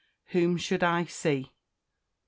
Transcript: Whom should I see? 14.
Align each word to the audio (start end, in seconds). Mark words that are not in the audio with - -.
Whom 0.29 0.57
should 0.57 0.81
I 0.83 1.05
see? 1.05 1.41
14. 1.43 1.49